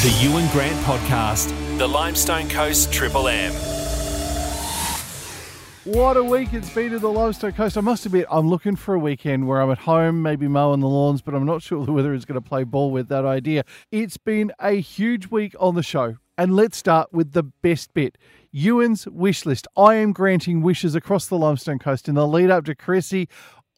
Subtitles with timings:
[0.00, 3.52] The Ewan Grant Podcast, the Limestone Coast Triple M.
[5.82, 7.76] What a week it's been in the Limestone Coast.
[7.76, 10.86] I must admit, I'm looking for a weekend where I'm at home, maybe mowing the
[10.86, 13.64] lawns, but I'm not sure the weather is going to play ball with that idea.
[13.90, 16.18] It's been a huge week on the show.
[16.36, 18.16] And let's start with the best bit.
[18.52, 19.66] Ewan's wish list.
[19.76, 23.28] I am granting wishes across the Limestone Coast in the lead up to Chrissy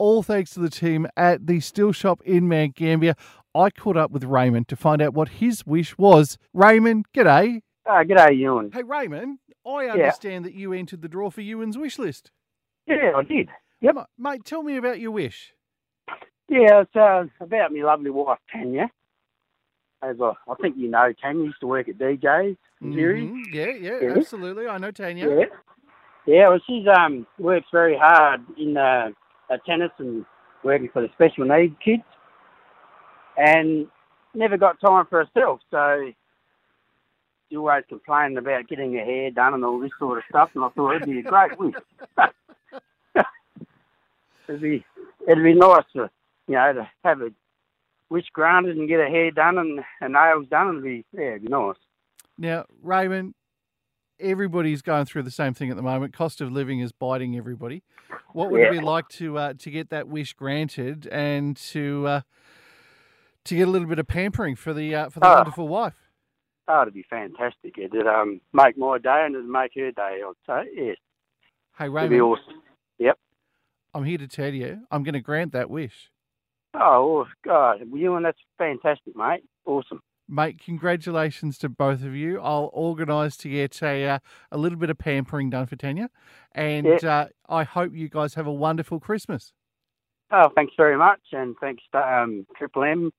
[0.00, 3.14] all thanks to the team at the Steel Shop in Mount Gambier.
[3.54, 6.38] I caught up with Raymond to find out what his wish was.
[6.54, 7.62] Raymond, g'day.
[7.86, 8.70] Uh, g'day, Ewan.
[8.72, 12.30] Hey, Raymond, I understand that you entered the draw for Ewan's wish list.
[12.86, 13.48] Yeah, I did.
[13.80, 13.94] Yep.
[13.94, 15.52] Ma- Mate, tell me about your wish.
[16.48, 18.90] Yeah, it's uh, about my lovely wife, Tanya.
[20.02, 23.26] As I, I think you know, Tanya used to work at DJ's Jury.
[23.26, 23.42] Mhm.
[23.52, 24.14] Yeah, yeah, Yeah.
[24.16, 24.66] absolutely.
[24.66, 25.28] I know Tanya.
[25.28, 25.44] Yeah.
[26.26, 29.08] Yeah, well, she's um works very hard in uh,
[29.66, 30.24] tennis and
[30.64, 32.02] working for the special needs kids,
[33.40, 33.86] and
[34.34, 35.60] never got time for herself.
[35.70, 36.12] So
[37.48, 40.50] she always complaining about getting her hair done and all this sort of stuff.
[40.54, 41.74] And I thought it'd be a great wish.
[44.48, 44.84] it'd be
[45.26, 46.10] it'd be nice to
[46.46, 47.30] you know to have a
[48.10, 50.68] wish granted and get her hair done and her nails done.
[50.68, 51.76] and be yeah, it'd be nice.
[52.36, 53.34] Now, Raymond,
[54.18, 56.12] everybody's going through the same thing at the moment.
[56.12, 57.82] Cost of living is biting everybody.
[58.32, 62.20] What would it be like to uh, to get that wish granted and to uh,
[63.46, 65.34] to get a little bit of pampering for the uh, for the Oh.
[65.36, 65.94] wonderful wife?
[66.68, 67.76] Oh, it'd be fantastic.
[67.78, 70.20] It'd um, make my day and it'd make her day.
[70.24, 70.96] I'd say yes.
[71.76, 72.62] Hey, It'd be Raymond, awesome.
[72.98, 73.18] Yep.
[73.94, 76.10] I'm here to tell you, I'm going to grant that wish.
[76.74, 79.42] Oh, God, you and that's fantastic, mate.
[79.66, 80.00] Awesome.
[80.28, 82.40] Mate, congratulations to both of you.
[82.40, 84.18] I'll organise to get a uh,
[84.52, 86.08] a little bit of pampering done for Tanya,
[86.52, 89.52] and uh, I hope you guys have a wonderful Christmas.
[90.30, 93.10] Oh, thanks very much, and thanks to um, Triple M,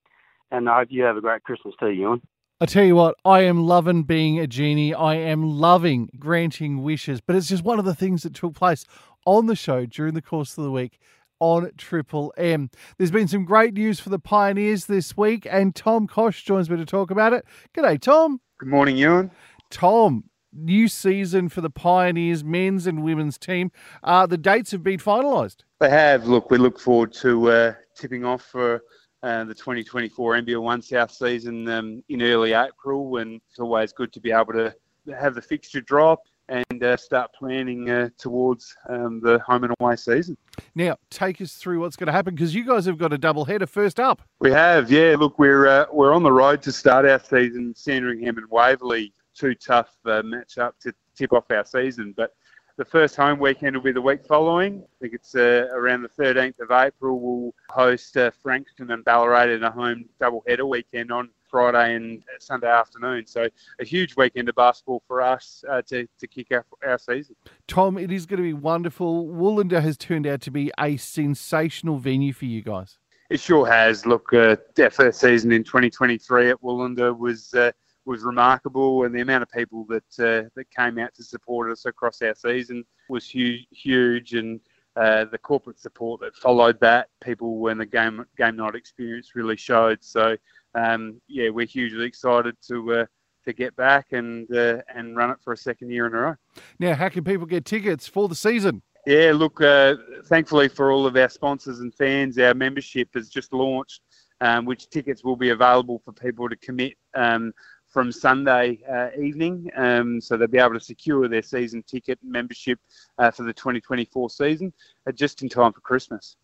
[0.52, 2.22] and I hope you have a great Christmas too, Ewan.
[2.60, 4.94] I tell you what, I am loving being a genie.
[4.94, 8.86] I am loving granting wishes, but it's just one of the things that took place
[9.26, 11.00] on the show during the course of the week
[11.40, 12.70] on Triple M.
[12.98, 16.78] There's been some great news for the Pioneers this week, and Tom Kosh joins me
[16.78, 17.46] to talk about it.
[17.74, 18.40] G'day, Tom.
[18.60, 19.32] Good morning, Ewan.
[19.72, 23.72] Tom, new season for the Pioneers men's and women's team.
[24.04, 25.58] Uh, the dates have been finalised.
[25.80, 26.28] They have.
[26.28, 28.84] Look, we look forward to uh, tipping off for
[29.24, 34.12] uh, the 2024 NBL One South season um, in early April, and it's always good
[34.14, 34.74] to be able to
[35.18, 39.96] have the fixture drop and uh, start planning uh, towards um, the home and away
[39.96, 40.36] season.
[40.76, 43.46] Now, take us through what's going to happen because you guys have got a double
[43.46, 44.22] header first up.
[44.40, 45.16] We have, yeah.
[45.18, 47.74] Look, we're uh, we're on the road to start our season.
[47.76, 52.14] Sandringham and Waverley, two tough uh, match up to tip off our season.
[52.16, 52.34] But
[52.78, 54.82] the first home weekend will be the week following.
[54.84, 57.20] I think it's uh, around the 13th of April.
[57.20, 62.24] We'll host uh, Frankston and Ballarat in a home double header weekend on Friday and
[62.40, 63.28] Sunday afternoon.
[63.28, 63.48] So
[63.80, 67.36] a huge weekend of basketball for us uh, to, to kick off our season.
[67.68, 69.28] Tom, it is going to be wonderful.
[69.28, 72.98] Wulanda has turned out to be a sensational venue for you guys.
[73.30, 74.06] It sure has.
[74.06, 77.72] Look, uh, our first season in 2023 at Wulanda was uh,
[78.12, 81.86] was remarkable, and the amount of people that uh, that came out to support us
[81.86, 84.60] across our season was huge, huge, and
[84.96, 89.58] uh, the corporate support that followed that, people when the game game night experience really
[89.58, 90.04] showed.
[90.04, 90.36] So,
[90.76, 93.06] um, yeah, we're hugely excited to uh,
[93.46, 96.36] to get back and uh, and run it for a second year in a row.
[96.80, 98.82] Now, how can people get tickets for the season?
[99.08, 99.96] Yeah, look, uh,
[100.26, 104.02] thankfully for all of our sponsors and fans, our membership has just launched,
[104.42, 107.52] um, which tickets will be available for people to commit um,
[107.92, 109.70] from Sunday uh, evening.
[109.76, 112.80] Um, so they'll be able to secure their season ticket membership
[113.18, 114.74] uh, for the 2024 season
[115.08, 116.38] uh, just in time for Christmas.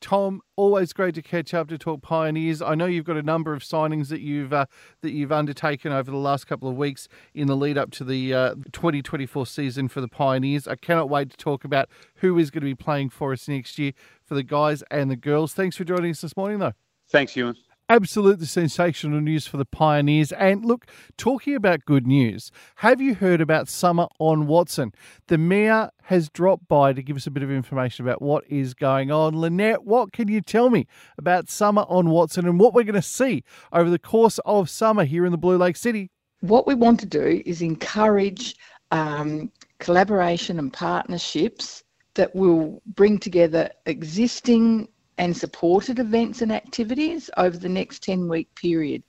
[0.00, 2.60] Tom, always great to catch up to talk Pioneers.
[2.60, 4.66] I know you've got a number of signings that you've uh,
[5.00, 8.34] that you've undertaken over the last couple of weeks in the lead up to the
[8.34, 10.68] uh, 2024 season for the Pioneers.
[10.68, 13.78] I cannot wait to talk about who is going to be playing for us next
[13.78, 13.92] year
[14.22, 15.54] for the guys and the girls.
[15.54, 16.74] Thanks for joining us this morning, though.
[17.08, 17.56] Thanks, Ewan.
[17.88, 20.32] Absolutely sensational news for the Pioneers.
[20.32, 20.86] And look,
[21.16, 24.92] talking about good news, have you heard about Summer on Watson?
[25.28, 28.74] The Mayor has dropped by to give us a bit of information about what is
[28.74, 29.36] going on.
[29.36, 33.02] Lynette, what can you tell me about Summer on Watson and what we're going to
[33.02, 36.10] see over the course of summer here in the Blue Lake City?
[36.40, 38.56] what we want to do is encourage
[38.90, 41.82] um, collaboration and partnerships
[42.14, 48.54] that will bring together existing and supported events and activities over the next 10 week
[48.54, 49.02] period.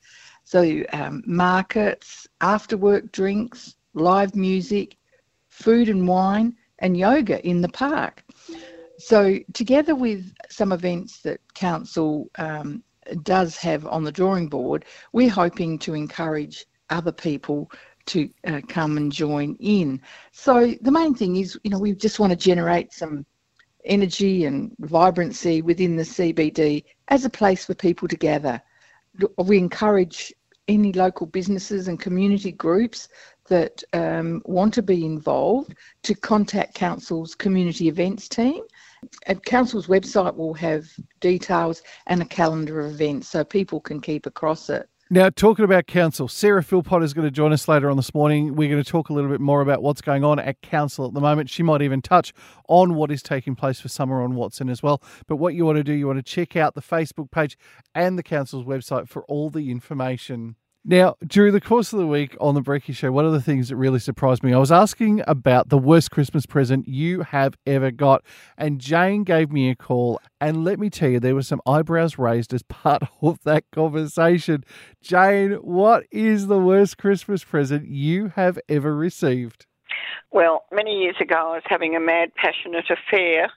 [0.43, 4.97] So, um, markets, after work drinks, live music,
[5.49, 8.23] food and wine, and yoga in the park.
[8.97, 12.83] So, together with some events that Council um,
[13.23, 17.69] does have on the drawing board, we're hoping to encourage other people
[18.07, 20.01] to uh, come and join in.
[20.31, 23.25] So the main thing is, you know, we just want to generate some
[23.87, 28.61] energy and vibrancy within the CBD as a place for people to gather.
[29.37, 30.33] We encourage
[30.67, 33.07] any local businesses and community groups
[33.47, 35.73] that um, want to be involved
[36.03, 38.61] to contact Council's community events team.
[39.27, 40.85] And Council's website will have
[41.19, 44.89] details and a calendar of events so people can keep across it.
[45.09, 48.55] Now, talking about council, Sarah Philpott is going to join us later on this morning.
[48.55, 51.13] We're going to talk a little bit more about what's going on at council at
[51.13, 51.49] the moment.
[51.49, 52.33] She might even touch
[52.67, 55.01] on what is taking place for summer on Watson as well.
[55.25, 57.57] But what you want to do, you want to check out the Facebook page
[57.95, 60.57] and the council's website for all the information.
[60.85, 63.67] Now, during the course of the week on the Breaky Show, one of the things
[63.67, 67.91] that really surprised me, I was asking about the worst Christmas present you have ever
[67.91, 68.23] got.
[68.57, 70.21] And Jane gave me a call.
[70.39, 74.63] And let me tell you, there were some eyebrows raised as part of that conversation.
[75.01, 79.65] Jane, what is the worst Christmas present you have ever received?
[80.31, 83.49] Well, many years ago, I was having a mad, passionate affair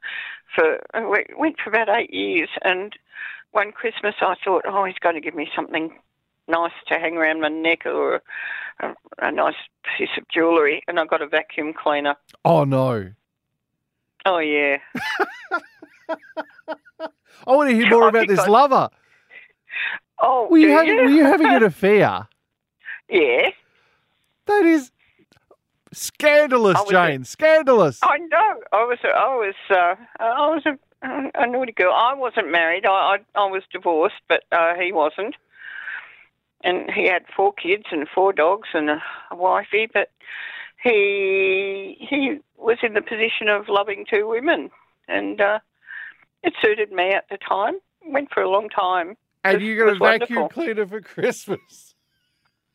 [0.55, 2.49] for, it went for about eight years.
[2.63, 2.93] And
[3.53, 5.91] one Christmas, I thought, oh, he's going to give me something
[6.51, 8.21] nice to hang around my neck or
[8.81, 9.55] a, a nice
[9.97, 12.17] piece of jewellery, and I got a vacuum cleaner.
[12.45, 13.13] Oh no!
[14.27, 14.79] Oh yeah.
[17.47, 18.49] I want to hear more about this I...
[18.49, 18.91] lover.
[20.19, 21.03] Oh, were you, having, you?
[21.03, 22.27] were you having an affair?
[23.13, 23.51] Yeah.
[24.47, 24.93] That is
[25.93, 27.23] scandalous, Jane.
[27.23, 27.99] A, scandalous.
[28.05, 28.61] I know.
[28.73, 28.99] I was.
[29.03, 29.55] I was.
[29.69, 31.93] Uh, I was a, a naughty girl.
[31.93, 32.87] I wasn't married.
[32.87, 32.91] I.
[32.91, 35.35] I, I was divorced, but uh, he wasn't
[36.63, 40.11] and he had four kids and four dogs and a, a wifey, but
[40.83, 44.71] he he was in the position of loving two women,
[45.09, 45.59] and uh,
[46.43, 47.75] it suited me at the time.
[48.07, 49.17] Went for a long time.
[49.45, 51.95] And you got a vacuum cleaner for Christmas.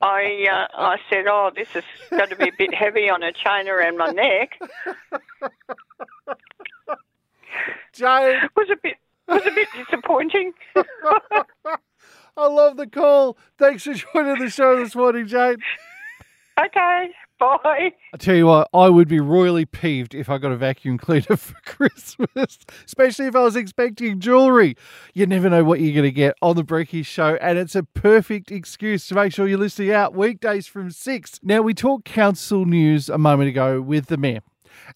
[0.00, 3.32] I uh, I said, "Oh, this is going to be a bit heavy on a
[3.32, 4.58] chain around my neck."
[7.92, 8.96] Jane was a bit
[9.26, 10.52] was a bit disappointing.
[12.38, 13.36] I love the call.
[13.58, 15.56] Thanks for joining the show this morning, Jane.
[16.56, 17.92] Okay, bye.
[18.14, 21.36] I tell you what, I would be royally peeved if I got a vacuum cleaner
[21.36, 24.76] for Christmas, especially if I was expecting jewellery.
[25.14, 27.82] You never know what you're going to get on the Breaky Show, and it's a
[27.82, 31.40] perfect excuse to make sure you're listening out weekdays from 6.
[31.42, 34.42] Now, we talked council news a moment ago with the Mayor.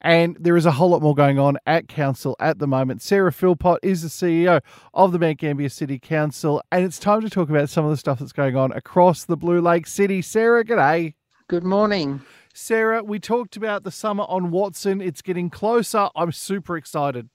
[0.01, 3.03] And there is a whole lot more going on at Council at the moment.
[3.03, 4.61] Sarah Philpott is the CEO
[4.95, 7.97] of the Mount Gambier City Council, and it's time to talk about some of the
[7.97, 10.23] stuff that's going on across the Blue Lake City.
[10.23, 11.15] Sarah, g'day.
[11.49, 12.23] Good morning.
[12.55, 15.01] Sarah, we talked about the summer on Watson.
[15.01, 16.09] It's getting closer.
[16.15, 17.29] I'm super excited.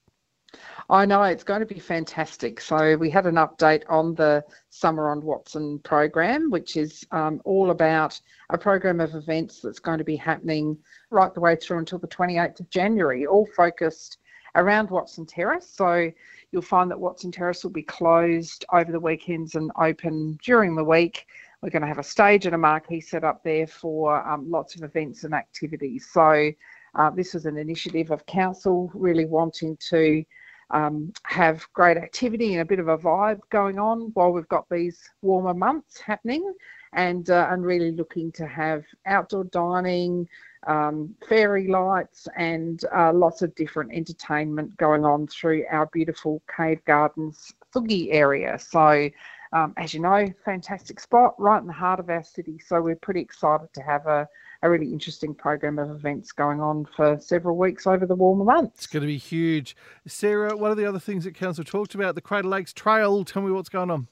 [0.90, 2.60] I know it's going to be fantastic.
[2.60, 7.70] So we had an update on the Summer on Watson program, which is um, all
[7.70, 8.18] about
[8.50, 10.78] a program of events that's going to be happening
[11.10, 14.18] right the way through until the 28th of January, all focused
[14.54, 15.68] around Watson Terrace.
[15.68, 16.10] So
[16.52, 20.84] you'll find that Watson Terrace will be closed over the weekends and open during the
[20.84, 21.26] week.
[21.60, 24.76] We're going to have a stage and a marquee set up there for um, lots
[24.76, 26.08] of events and activities.
[26.12, 26.50] So
[26.94, 30.24] uh, this was an initiative of council really wanting to
[30.70, 34.66] um, have great activity and a bit of a vibe going on while we've got
[34.70, 36.54] these warmer months happening
[36.92, 40.28] and uh, and really looking to have outdoor dining
[40.66, 46.84] um, fairy lights and uh, lots of different entertainment going on through our beautiful cave
[46.84, 48.58] gardens Thugi area.
[48.58, 49.08] So
[49.52, 52.58] um, as you know fantastic spot right in the heart of our city.
[52.58, 54.28] So we're pretty excited to have a
[54.62, 58.78] a really interesting program of events going on for several weeks over the warmer months.
[58.78, 59.76] It's going to be huge.
[60.06, 63.24] Sarah, one of the other things that Council talked about, the Crater Lakes Trail.
[63.24, 64.08] Tell me what's going on.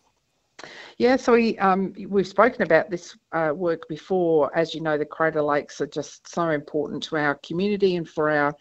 [0.97, 4.57] Yeah, so we um, we've spoken about this uh, work before.
[4.57, 8.31] As you know, the Crater Lakes are just so important to our community and for
[8.31, 8.55] our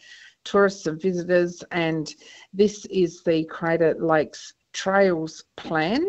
[0.43, 1.63] tourists and visitors.
[1.71, 2.13] And
[2.53, 6.05] this is the Crater Lakes Trails Plan,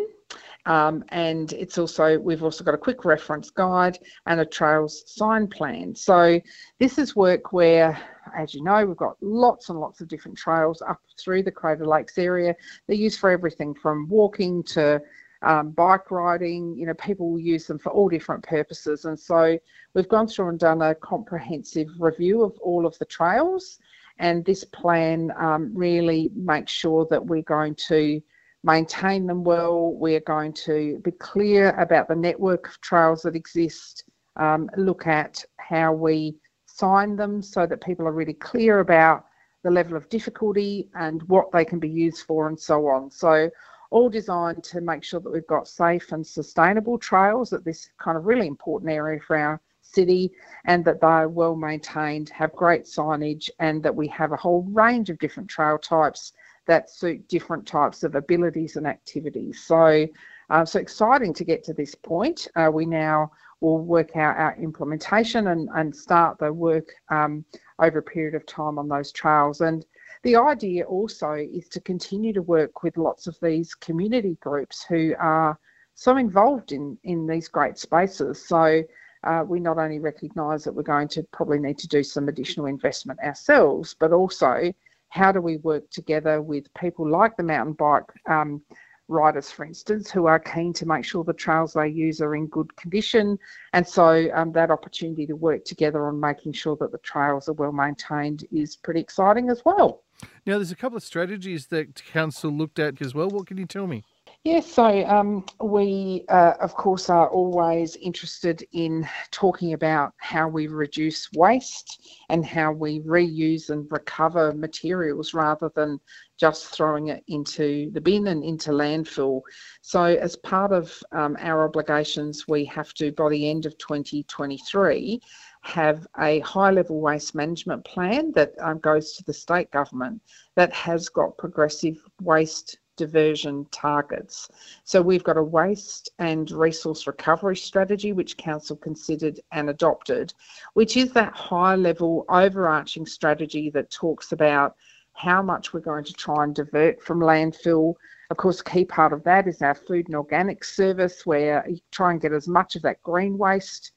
[0.67, 5.47] um, and it's also we've also got a quick reference guide and a trails sign
[5.47, 5.95] plan.
[5.95, 6.41] So
[6.77, 7.97] this is work where,
[8.37, 11.87] as you know, we've got lots and lots of different trails up through the Crater
[11.87, 12.53] Lakes area.
[12.85, 15.01] They're used for everything from walking to
[15.41, 16.75] um, bike riding.
[16.77, 19.05] You know, people will use them for all different purposes.
[19.05, 19.57] And so
[19.93, 23.79] we've gone through and done a comprehensive review of all of the trails.
[24.19, 28.21] And this plan um, really makes sure that we're going to
[28.67, 29.93] maintain them well.
[29.93, 34.03] We're going to be clear about the network of trails that exist,
[34.35, 39.25] um, look at how we sign them so that people are really clear about
[39.63, 43.09] the level of difficulty and what they can be used for and so on.
[43.09, 43.49] So
[43.89, 48.17] all designed to make sure that we've got safe and sustainable trails at this kind
[48.17, 50.29] of really important area for our city
[50.65, 55.09] and that they're well maintained, have great signage, and that we have a whole range
[55.09, 56.33] of different trail types
[56.67, 59.63] that suit different types of abilities and activities.
[59.63, 60.07] So,
[60.49, 62.47] uh, so exciting to get to this point.
[62.55, 67.43] Uh, we now will work out our implementation and, and start the work um,
[67.79, 69.61] over a period of time on those trails.
[69.61, 69.85] And
[70.23, 75.15] the idea also is to continue to work with lots of these community groups who
[75.19, 75.57] are
[75.95, 78.45] so involved in, in these great spaces.
[78.45, 78.83] So
[79.23, 82.67] uh, we not only recognise that we're going to probably need to do some additional
[82.67, 84.71] investment ourselves, but also
[85.09, 88.61] how do we work together with people like the mountain bike um,
[89.07, 92.47] riders, for instance, who are keen to make sure the trails they use are in
[92.47, 93.37] good condition.
[93.73, 97.53] And so um, that opportunity to work together on making sure that the trails are
[97.53, 100.03] well maintained is pretty exciting as well.
[100.45, 103.29] Now, there's a couple of strategies that Council looked at as well.
[103.29, 104.03] What can you tell me?
[104.47, 110.67] Yes, so um, we, uh, of course, are always interested in talking about how we
[110.67, 115.99] reduce waste and how we reuse and recover materials rather than
[116.37, 119.41] just throwing it into the bin and into landfill.
[119.81, 125.19] So, as part of um, our obligations, we have to, by the end of 2023,
[125.63, 130.21] have a high level waste management plan that um, goes to the state government
[130.55, 134.49] that has got progressive waste diversion targets.
[134.83, 140.33] So we've got a waste and resource recovery strategy, which Council considered and adopted,
[140.73, 144.75] which is that high level overarching strategy that talks about
[145.13, 147.95] how much we're going to try and divert from landfill.
[148.29, 151.79] Of course, a key part of that is our food and organic service, where you
[151.91, 153.91] try and get as much of that green waste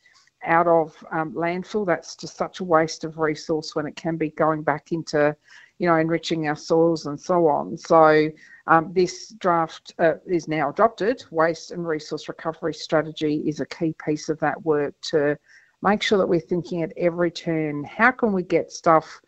[0.45, 1.87] out of um, landfill.
[1.87, 5.37] That's just such a waste of resource when it can be going back into,
[5.81, 7.75] you know, enriching our soils and so on.
[7.77, 8.29] So
[8.67, 11.25] um, this draft uh, is now adopted.
[11.31, 15.39] Waste and resource recovery strategy is a key piece of that work to
[15.81, 19.23] make sure that we're thinking at every turn how can we get stuff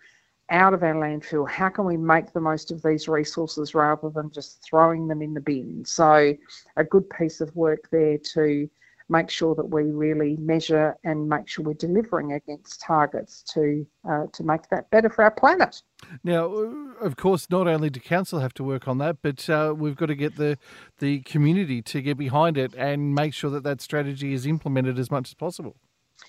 [0.51, 1.49] out of our landfill?
[1.49, 5.33] How can we make the most of these resources rather than just throwing them in
[5.33, 5.83] the bin?
[5.87, 6.35] So,
[6.77, 8.69] a good piece of work there to
[9.09, 14.27] make sure that we really measure and make sure we're delivering against targets to uh,
[14.33, 15.83] to make that better for our planet.
[16.25, 19.75] Now, uh, of course, not only do council have to work on that, but uh,
[19.77, 20.59] we've got to get the
[20.99, 25.11] the community to get behind it and make sure that that strategy is implemented as
[25.11, 25.77] much as possible.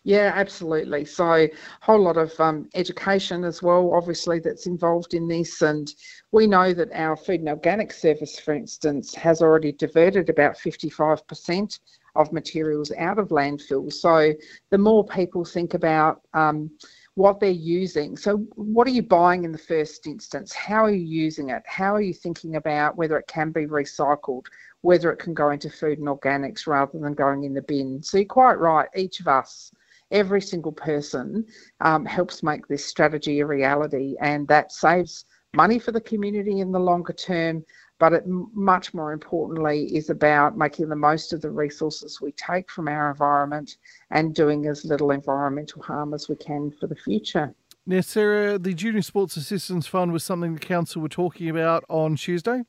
[0.03, 1.05] Yeah, absolutely.
[1.05, 1.51] So, a
[1.81, 5.61] whole lot of um, education as well, obviously, that's involved in this.
[5.61, 5.93] And
[6.31, 11.79] we know that our food and organic service, for instance, has already diverted about 55%
[12.15, 13.93] of materials out of landfills.
[13.93, 14.33] So
[14.69, 16.69] the more people think about um,
[17.15, 18.17] what they're using.
[18.17, 20.51] So, what are you buying in the first instance?
[20.53, 21.63] How are you using it?
[21.65, 24.45] How are you thinking about whether it can be recycled,
[24.81, 28.01] whether it can go into food and organics rather than going in the bin?
[28.01, 28.89] So, you're quite right.
[28.95, 29.71] Each of us,
[30.11, 31.45] every single person,
[31.81, 36.71] um, helps make this strategy a reality, and that saves money for the community in
[36.71, 37.63] the longer term
[37.99, 42.69] but it much more importantly is about making the most of the resources we take
[42.69, 43.77] from our environment
[44.11, 47.53] and doing as little environmental harm as we can for the future.
[47.85, 52.15] Now, Sarah, the Junior Sports Assistance Fund was something the council were talking about on
[52.15, 52.63] Tuesday.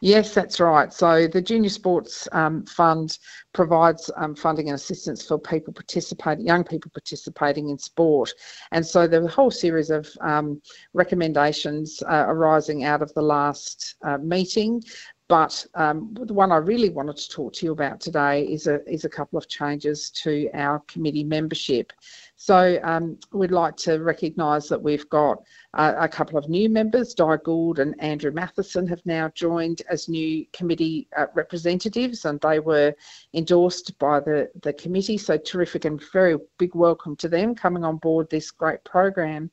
[0.00, 0.92] Yes, that's right.
[0.92, 3.18] So the Junior Sports um, Fund
[3.52, 8.32] provides um, funding and assistance for people participating, young people participating in sport,
[8.72, 10.60] and so was a whole series of um,
[10.92, 14.82] recommendations uh, arising out of the last uh, meeting.
[15.30, 18.84] But um, the one I really wanted to talk to you about today is a
[18.90, 21.92] is a couple of changes to our committee membership.
[22.34, 25.38] So um, we'd like to recognise that we've got
[25.74, 27.14] a couple of new members.
[27.14, 32.58] Di Gould and Andrew Matheson have now joined as new committee uh, representatives, and they
[32.58, 32.92] were
[33.32, 35.16] endorsed by the, the committee.
[35.16, 39.52] So terrific and very big welcome to them coming on board this great program.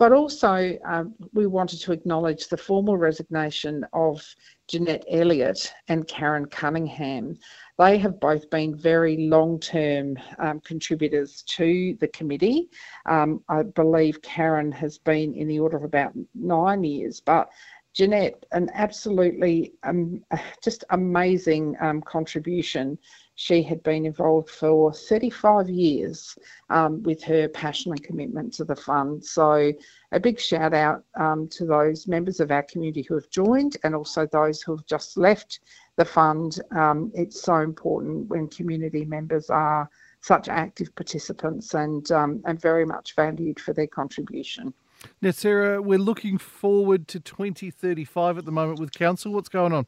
[0.00, 4.24] But also, um, we wanted to acknowledge the formal resignation of
[4.66, 7.36] Jeanette Elliott and Karen Cunningham.
[7.78, 12.70] They have both been very long term um, contributors to the committee.
[13.04, 17.50] Um, I believe Karen has been in the order of about nine years, but
[17.92, 20.24] Jeanette, an absolutely um,
[20.64, 22.96] just amazing um, contribution.
[23.40, 28.76] She had been involved for 35 years um, with her passion and commitment to the
[28.76, 29.24] fund.
[29.24, 29.72] So,
[30.12, 33.94] a big shout out um, to those members of our community who have joined and
[33.94, 35.60] also those who have just left
[35.96, 36.60] the fund.
[36.76, 39.88] Um, it's so important when community members are
[40.20, 44.74] such active participants and um, and very much valued for their contribution.
[45.22, 49.32] Now, Sarah, we're looking forward to 2035 at the moment with council.
[49.32, 49.86] What's going on?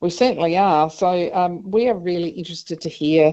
[0.00, 0.90] We certainly are.
[0.90, 3.32] So um, we are really interested to hear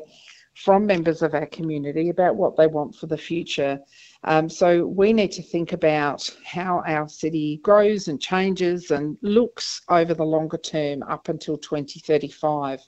[0.56, 3.80] from members of our community about what they want for the future.
[4.24, 9.82] Um, so we need to think about how our city grows and changes and looks
[9.90, 12.80] over the longer term up until 2035.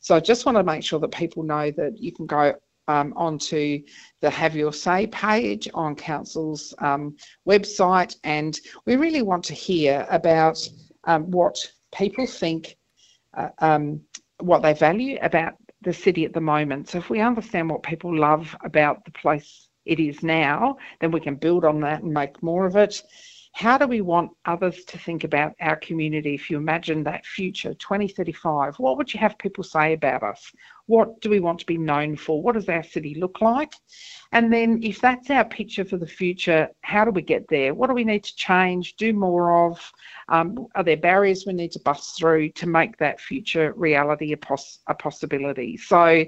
[0.00, 2.54] So I just want to make sure that people know that you can go
[2.86, 3.82] um, onto
[4.20, 7.16] the Have Your Say page on Council's um,
[7.48, 10.58] website, and we really want to hear about
[11.04, 11.56] um, what
[11.94, 12.76] people think,
[13.36, 14.00] uh, um,
[14.38, 16.88] what they value about the city at the moment.
[16.88, 21.20] So if we understand what people love about the place it is now, then we
[21.20, 23.02] can build on that and make more of it.
[23.52, 26.34] How do we want others to think about our community?
[26.34, 30.50] If you imagine that future, 2035, what would you have people say about us?
[30.86, 32.42] What do we want to be known for?
[32.42, 33.72] What does our city look like?
[34.32, 37.72] And then, if that's our picture for the future, how do we get there?
[37.72, 39.92] What do we need to change, do more of?
[40.28, 44.36] Um, are there barriers we need to bust through to make that future reality a,
[44.36, 45.76] poss- a possibility?
[45.76, 46.24] So,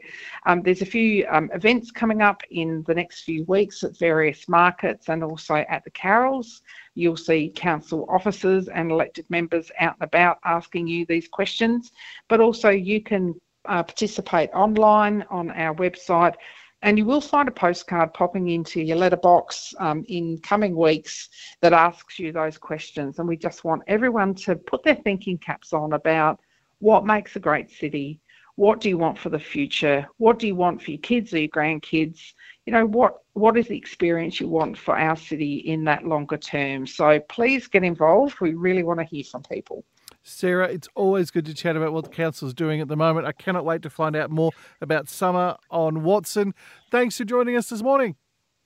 [0.46, 4.48] um, there's a few um, events coming up in the next few weeks at various
[4.48, 6.62] markets and also at the carols.
[6.94, 11.92] You'll see council officers and elected members out and about asking you these questions,
[12.28, 13.34] but also you can
[13.68, 16.34] uh, participate online on our website.
[16.82, 21.28] And you will find a postcard popping into your letterbox um, in coming weeks
[21.62, 23.18] that asks you those questions.
[23.18, 26.38] And we just want everyone to put their thinking caps on about
[26.78, 28.20] what makes a great city,
[28.56, 31.38] what do you want for the future, what do you want for your kids or
[31.38, 32.34] your grandkids,
[32.66, 36.36] you know, what, what is the experience you want for our city in that longer
[36.36, 36.86] term.
[36.86, 38.40] So please get involved.
[38.40, 39.84] We really want to hear from people.
[40.28, 43.28] Sarah, it's always good to chat about what the council is doing at the moment.
[43.28, 46.52] I cannot wait to find out more about summer on Watson.
[46.90, 48.16] Thanks for joining us this morning.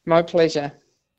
[0.07, 0.73] My pleasure.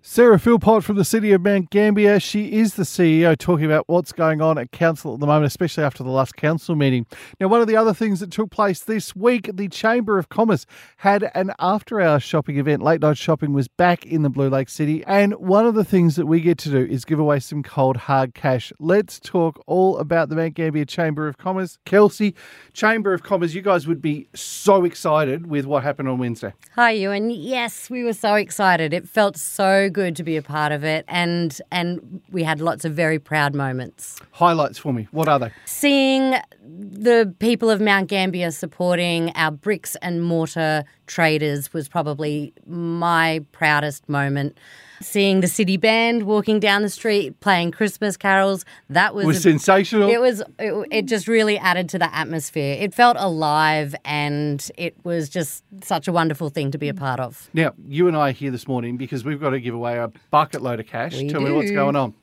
[0.04, 2.20] Sarah Philpott from the City of Mount Gambier.
[2.20, 5.84] She is the CEO talking about what's going on at Council at the moment, especially
[5.84, 7.06] after the last Council meeting.
[7.40, 10.66] Now, one of the other things that took place this week, the Chamber of Commerce
[10.98, 12.82] had an after hours shopping event.
[12.82, 15.04] Late night shopping was back in the Blue Lake City.
[15.06, 17.96] And one of the things that we get to do is give away some cold
[17.96, 18.74] hard cash.
[18.80, 21.78] Let's talk all about the Mount Gambier Chamber of Commerce.
[21.86, 22.34] Kelsey,
[22.74, 26.54] Chamber of Commerce, you guys would be so excited with what happened on Wednesday.
[26.74, 27.30] Hi, Ewan.
[27.30, 28.96] Yes, we were so excited.
[28.96, 32.86] It felt so good to be a part of it, and and we had lots
[32.86, 34.20] of very proud moments.
[34.32, 35.08] Highlights for me.
[35.12, 35.52] What are they?
[35.66, 43.44] Seeing the people of Mount Gambier supporting our bricks and mortar traders was probably my
[43.52, 44.58] proudest moment.
[45.02, 49.42] Seeing the city band walking down the street playing Christmas carols, that was, was a,
[49.42, 50.10] sensational.
[50.10, 50.42] It was.
[50.60, 52.78] It, it just really added to the atmosphere.
[52.80, 57.20] It felt alive, and it was just such a wonderful thing to be a part
[57.20, 57.50] of.
[57.54, 60.12] Now, you and I are here this morning because we've got to give away a
[60.30, 61.14] bucket load of cash.
[61.14, 62.14] We Tell me what's going on.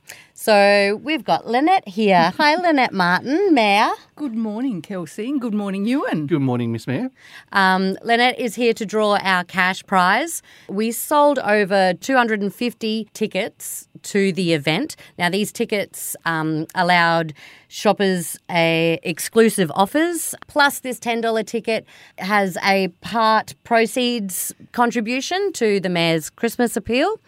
[0.41, 2.33] So we've got Lynette here.
[2.37, 3.91] Hi, Lynette Martin, Mayor.
[4.14, 6.29] Good morning, Kelsey, and good morning, Ewan.
[6.29, 7.11] Good morning, Miss Mayor.
[7.51, 10.43] Um, Lynette is here to draw our cash prize.
[10.69, 14.97] We sold over 250 tickets to the event.
[15.19, 17.35] Now, these tickets um, allowed
[17.69, 20.35] shoppers a exclusive offers.
[20.47, 21.87] Plus, this $10 ticket
[22.19, 27.19] has a part proceeds contribution to the Mayor's Christmas appeal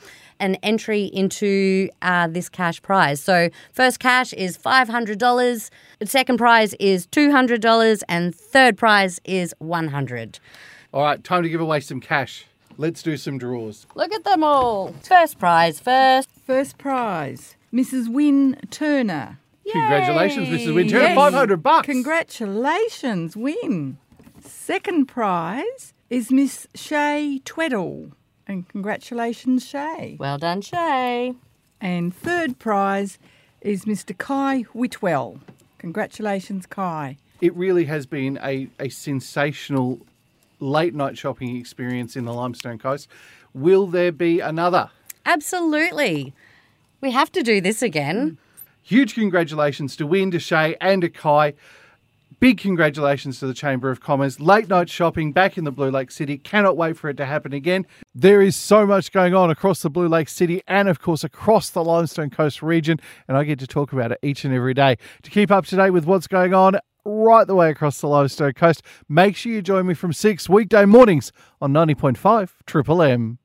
[0.41, 3.21] an entry into uh, this cash prize.
[3.23, 5.71] So, first cash is $500,
[6.05, 10.41] second prize is $200, and third prize is 100
[10.93, 12.47] All right, time to give away some cash.
[12.81, 13.87] Let's do some draws.
[13.95, 14.95] Look at them all.
[15.03, 16.31] First prize first.
[16.47, 18.11] First prize, Mrs.
[18.11, 19.39] Wynne Turner.
[19.71, 20.75] Congratulations, Mrs.
[20.75, 20.99] Winter.
[20.99, 21.15] Yes.
[21.15, 21.85] 500 bucks.
[21.85, 23.99] Congratulations, Wynne.
[24.43, 28.13] Second prize is Miss Shay Tweddle.
[28.47, 30.17] And congratulations, Shay.
[30.19, 31.35] Well done, Shay.
[31.83, 33.19] And third prize
[33.61, 34.17] is Mr.
[34.17, 35.39] Kai Whitwell.
[35.77, 37.19] Congratulations, Kai.
[37.43, 40.01] It really has been a, a sensational
[40.61, 43.09] late night shopping experience in the Limestone Coast.
[43.53, 44.91] Will there be another?
[45.27, 46.35] Absolutely.
[47.01, 48.33] We have to do this again.
[48.33, 48.37] Mm.
[48.83, 51.55] Huge congratulations to Win, to Shay, and to Kai.
[52.41, 54.41] Big congratulations to the Chamber of Commerce.
[54.41, 56.39] Late night shopping back in the Blue Lake City.
[56.39, 57.87] Cannot wait for it to happen again.
[58.15, 61.69] There is so much going on across the Blue Lake City and, of course, across
[61.69, 62.99] the Limestone Coast region.
[63.29, 64.97] And I get to talk about it each and every day.
[65.23, 68.53] To keep up to date with what's going on right the way across the Limestone
[68.53, 73.39] Coast, make sure you join me from 6 weekday mornings on 90.5 Triple M.